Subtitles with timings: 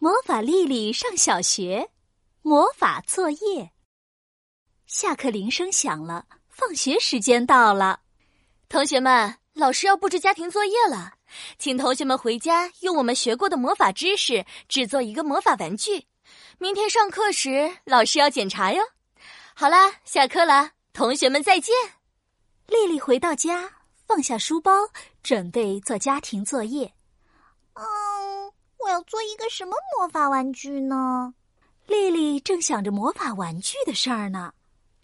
[0.00, 1.90] 魔法丽丽上小学，
[2.42, 3.72] 魔法作业。
[4.86, 7.98] 下课铃声响了，放学时间到了。
[8.68, 11.14] 同学们，老师要布置家庭作业了，
[11.58, 16.06] 请同学们回家用我们学过的魔法知识制作一个魔法玩具。
[16.58, 18.80] 明天上课时，老师要检查哟。
[19.52, 21.74] 好啦，下课了，同学们再见。
[22.68, 23.68] 丽丽回到家，
[24.06, 24.70] 放下书包，
[25.24, 26.94] 准备做家庭作业。
[27.74, 27.84] 嗯，
[28.88, 31.34] 我要做一个什么魔法玩具呢？
[31.86, 34.50] 丽丽正想着魔法玩具的事儿呢。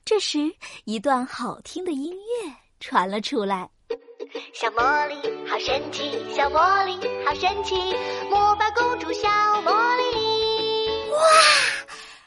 [0.06, 0.51] 这时，
[0.87, 3.70] 一段好听的音乐传了出来。
[4.55, 5.16] 小茉莉
[5.47, 7.75] 好神奇，小茉莉好神奇，
[8.30, 9.28] 魔法公主小
[9.61, 11.11] 茉莉。
[11.11, 11.19] 哇，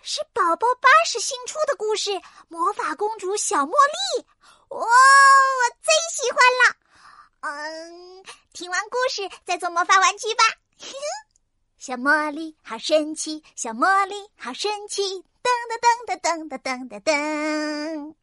[0.03, 2.11] 是宝宝巴士新出的故事
[2.49, 4.21] 《魔法公主小茉莉》。
[4.75, 6.75] 哇，我最喜欢了。
[7.41, 10.43] 嗯，听完故事再做魔法玩具吧。
[11.77, 15.03] 小茉莉好神奇，小茉莉好神奇。
[15.43, 18.15] 噔噔噔噔噔噔噔噔！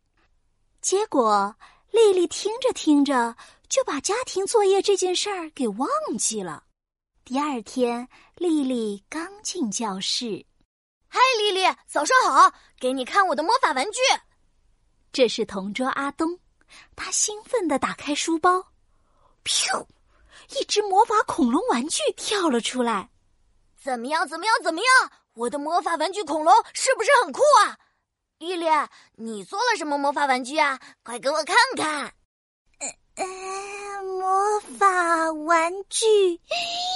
[0.83, 1.55] 结果
[1.93, 3.37] 丽丽听着听着
[3.69, 5.89] 就把家庭作业这件事儿给忘
[6.19, 6.65] 记了。
[7.25, 10.45] 第二天，丽丽刚进教室，
[11.07, 12.53] 嗨，丽丽，早上好！
[12.81, 14.01] 给你看我的魔法玩具。
[15.13, 16.41] 这是同桌阿东，
[16.97, 18.67] 他兴奋地打开书包，
[19.45, 19.87] 噗，
[20.59, 23.11] 一只魔法恐龙玩具跳了出来。
[23.85, 24.27] 怎么样？
[24.27, 24.55] 怎么样？
[24.63, 25.13] 怎么样？
[25.35, 27.77] 我的魔法玩具恐龙是不是很酷啊？
[28.39, 28.67] 丽丽，
[29.17, 30.81] 你做了什么魔法玩具啊？
[31.03, 32.15] 快给我看看。
[33.17, 36.41] 呃，魔法玩具，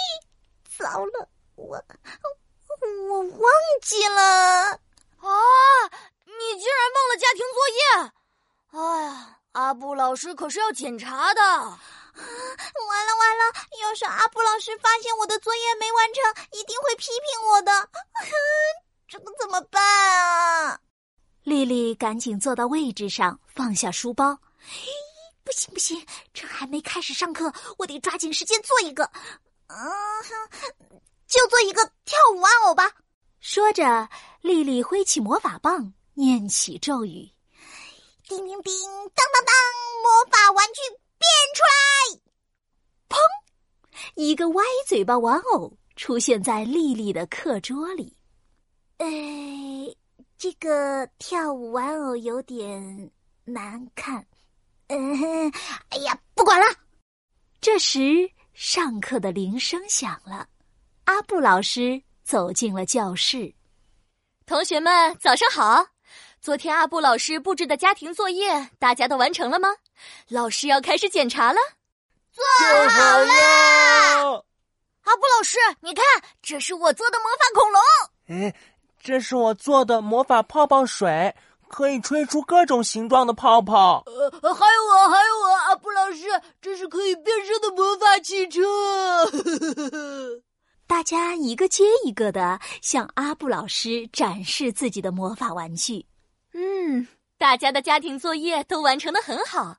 [0.79, 1.77] 糟了，我
[3.11, 4.23] 我忘记了。
[5.21, 5.29] 啊，
[6.25, 7.81] 你竟然忘了家庭作业！
[8.71, 8.98] 哎呀，
[9.59, 11.43] 阿布老师可是要检查的。
[11.43, 13.43] 完了完了！
[13.83, 17.91] 要是阿布老师发现我的作业没完成，一定会批评我的。
[19.09, 20.79] 这可怎么办啊？
[21.43, 24.39] 丽丽赶紧坐到位置上，放下书包。
[25.43, 29.11] 不行不行，这还没开始上课，我得抓紧时间做一个。
[29.67, 29.77] 嗯，
[31.27, 32.93] 就做一个跳舞玩偶吧。
[33.41, 34.09] 说着，
[34.41, 37.29] 丽丽挥起魔法棒，念起咒语：
[38.29, 38.73] 叮叮叮，
[39.15, 39.55] 当当当，
[40.03, 40.81] 魔法玩具
[41.17, 42.21] 变出来！
[43.09, 43.17] 砰！
[44.17, 48.15] 一个歪嘴巴玩偶出现在丽丽的课桌里。
[48.99, 49.09] 哎，
[50.37, 53.11] 这个跳舞玩偶有点
[53.45, 54.27] 难看。
[54.89, 55.51] 嗯，
[55.89, 56.67] 哎呀，不管了。
[57.63, 60.47] 这时，上课的铃声响了，
[61.05, 63.55] 阿布老师走进了教室。
[64.45, 65.87] 同学们，早上好！
[66.49, 69.69] 昨天阿布老师布置的家庭作业，大家都完成了吗？
[70.31, 71.59] 老师要开始检查了。
[72.33, 72.43] 做
[72.89, 74.47] 好了！
[75.03, 76.03] 阿布老师，你看，
[76.41, 77.83] 这是我做的魔法恐龙。
[78.29, 78.55] 哎，
[78.99, 81.37] 这是我做的魔法泡泡水，
[81.69, 84.03] 可以吹出各种形状的泡泡。
[84.07, 86.23] 呃，还有我，还有我，阿布老师，
[86.63, 88.63] 这是可以变身的魔法汽车。
[90.89, 96.07] 大家一个接一个的向阿布老师展示自己的魔法玩具。
[96.53, 99.77] 嗯，大家的家庭作业都完成的很好。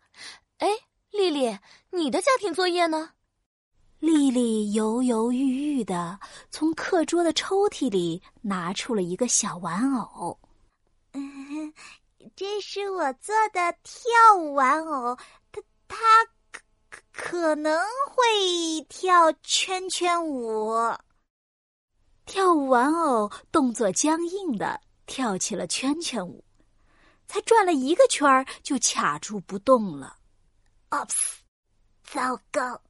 [0.57, 0.67] 哎。
[1.11, 1.57] 丽丽，
[1.89, 3.09] 你的家庭作业呢？
[3.97, 6.19] 丽丽犹犹豫豫的
[6.51, 10.39] 从课桌的抽屉里拿出了一个小玩偶。
[11.13, 11.73] 嗯，
[12.35, 15.17] 这是我做的跳舞玩偶，
[15.51, 15.97] 它它
[16.91, 17.81] 可可能
[18.11, 20.71] 会跳圈圈舞。
[22.27, 26.43] 跳舞玩偶动作僵硬的跳起了圈圈舞，
[27.29, 30.15] 才转了一个圈儿就卡住不动了。
[30.89, 31.35] Oops，
[32.03, 32.81] 糟糕！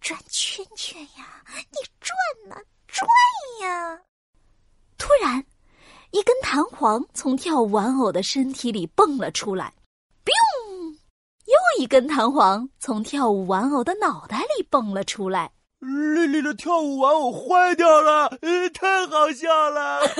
[0.00, 2.16] 转圈圈呀，你转
[2.48, 2.56] 呐，
[2.88, 3.06] 转
[3.60, 4.00] 呀！
[4.98, 5.46] 突然，
[6.10, 9.72] 一根弹簧从跳舞玩偶的身体里蹦了出来
[10.24, 10.96] ，biu！
[11.44, 15.52] 又一根弹簧从跳舞玩偶的脑袋里蹦了出来。
[15.78, 18.36] 丽丽的跳舞玩偶坏掉了，
[18.74, 20.00] 太好笑了！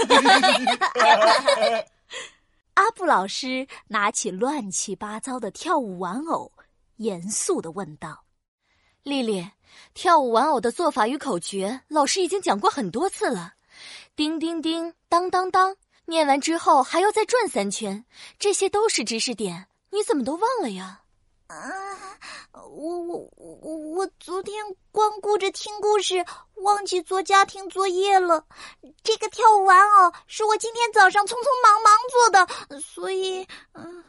[2.83, 6.51] 阿布老师拿起乱七八糟的跳舞玩偶，
[6.97, 8.25] 严肃的问道
[9.05, 9.49] ：“丽丽，
[9.95, 13.55] 跳舞玩偶的做法与口诀，老师已经讲过很多次了。
[14.17, 15.77] 叮叮叮，当当当，
[16.07, 18.05] 念完之后还要再转三圈，
[18.37, 21.03] 这些都是知识点，你怎么都忘了呀？”
[21.47, 21.57] 啊，
[22.53, 23.55] 我我我
[24.23, 26.25] 昨天光顾着听故事，
[26.63, 28.47] 忘记做家庭作业了。
[29.03, 34.05] 这个跳舞玩偶是我今天早上匆匆忙忙做的，所以，嗯，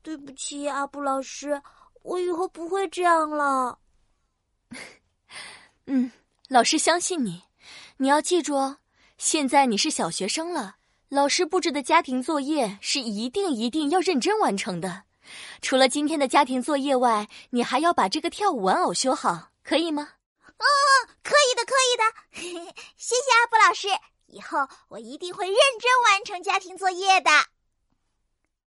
[0.00, 1.60] 对不起，阿布老师，
[2.02, 3.78] 我以后不会这样了。
[5.84, 6.10] 嗯，
[6.48, 7.42] 老师相信你，
[7.98, 8.78] 你要记住哦，
[9.18, 10.76] 现在你是小学生了，
[11.10, 15.02] 老师布置的家庭作业是一定一定要认真完成的。
[15.62, 20.08] 除了今天的家庭作业外，你还要把这个跳舞玩偶修好，可以吗？
[20.58, 20.64] 哦，
[21.22, 22.72] 可以的，可以的。
[22.96, 23.88] 谢谢阿布老师，
[24.26, 27.30] 以后我一定会认真完成家庭作业的。